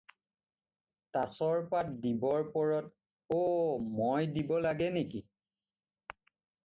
[1.17, 2.89] তাচৰ পাত দিবৰ পৰত
[3.37, 5.23] "অ' মই দিব লাগে নেকি?"